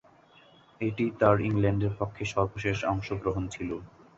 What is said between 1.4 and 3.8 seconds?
ইংল্যান্ডের পক্ষে সর্বশেষ অংশগ্রহণ ছিল।